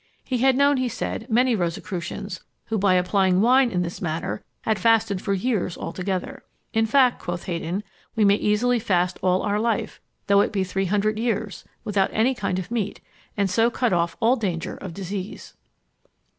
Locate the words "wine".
3.39-3.69